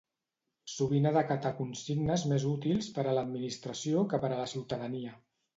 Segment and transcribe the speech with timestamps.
[0.75, 5.15] Sovint han d'acatar consignes més útils per a l'administració que per a la ciutadania.